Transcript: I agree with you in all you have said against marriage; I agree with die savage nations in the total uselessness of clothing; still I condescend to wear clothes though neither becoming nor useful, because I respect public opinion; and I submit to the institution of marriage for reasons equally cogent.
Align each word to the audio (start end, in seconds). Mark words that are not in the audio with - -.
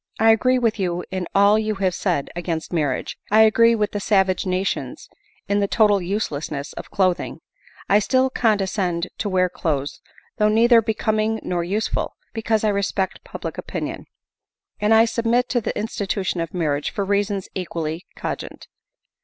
I 0.19 0.31
agree 0.31 0.57
with 0.57 0.79
you 0.79 1.03
in 1.11 1.27
all 1.35 1.59
you 1.59 1.75
have 1.75 1.93
said 1.93 2.31
against 2.35 2.73
marriage; 2.73 3.19
I 3.29 3.41
agree 3.43 3.75
with 3.75 3.91
die 3.91 3.99
savage 3.99 4.47
nations 4.47 5.07
in 5.47 5.59
the 5.59 5.67
total 5.67 6.01
uselessness 6.01 6.73
of 6.73 6.89
clothing; 6.89 7.39
still 7.99 8.31
I 8.35 8.39
condescend 8.39 9.09
to 9.19 9.29
wear 9.29 9.47
clothes 9.47 10.01
though 10.37 10.49
neither 10.49 10.81
becoming 10.81 11.39
nor 11.43 11.63
useful, 11.63 12.15
because 12.33 12.63
I 12.63 12.69
respect 12.69 13.23
public 13.23 13.59
opinion; 13.59 14.07
and 14.79 14.91
I 14.91 15.05
submit 15.05 15.49
to 15.49 15.61
the 15.61 15.77
institution 15.77 16.41
of 16.41 16.51
marriage 16.51 16.89
for 16.89 17.05
reasons 17.05 17.47
equally 17.53 18.07
cogent. 18.15 18.65